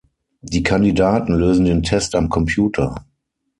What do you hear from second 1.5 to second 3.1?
den Test am Computer.